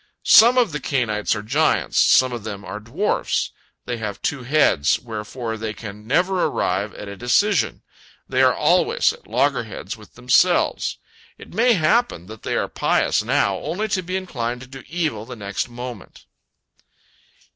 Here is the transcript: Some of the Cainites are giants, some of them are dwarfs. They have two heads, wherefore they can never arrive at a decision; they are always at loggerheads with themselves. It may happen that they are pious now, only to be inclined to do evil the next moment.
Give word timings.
Some 0.25 0.57
of 0.57 0.71
the 0.71 0.79
Cainites 0.79 1.35
are 1.35 1.43
giants, 1.43 1.99
some 1.99 2.31
of 2.33 2.43
them 2.43 2.65
are 2.65 2.79
dwarfs. 2.79 3.51
They 3.85 3.97
have 3.97 4.19
two 4.23 4.41
heads, 4.41 4.97
wherefore 4.97 5.57
they 5.57 5.73
can 5.75 6.07
never 6.07 6.43
arrive 6.45 6.95
at 6.95 7.07
a 7.07 7.15
decision; 7.15 7.83
they 8.27 8.41
are 8.41 8.51
always 8.55 9.13
at 9.13 9.27
loggerheads 9.27 9.95
with 9.97 10.15
themselves. 10.15 10.97
It 11.37 11.53
may 11.53 11.73
happen 11.73 12.25
that 12.25 12.41
they 12.41 12.55
are 12.55 12.67
pious 12.67 13.23
now, 13.23 13.57
only 13.59 13.87
to 13.89 14.01
be 14.01 14.15
inclined 14.17 14.61
to 14.61 14.65
do 14.67 14.83
evil 14.87 15.23
the 15.23 15.35
next 15.35 15.69
moment. 15.69 16.25